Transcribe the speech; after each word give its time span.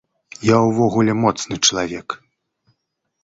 Я 0.45 0.55
ўвогуле 0.61 1.13
моцны 1.23 1.55
чалавек. 1.67 2.07